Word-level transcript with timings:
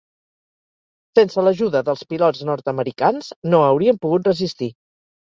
Sense 1.17 1.43
l'ajuda 1.47 1.81
dels 1.89 2.01
pilots 2.13 2.39
nord-americans, 2.49 3.29
no 3.51 3.59
hauríem 3.67 4.01
pogut 4.07 4.31
resistir. 4.31 4.71